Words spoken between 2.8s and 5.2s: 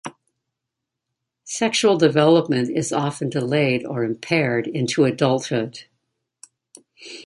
often delayed or impaired into